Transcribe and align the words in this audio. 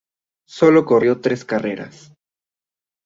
Sólo 0.49 0.83
corrió 0.83 1.21
tres 1.21 1.45
carreras. 1.45 2.11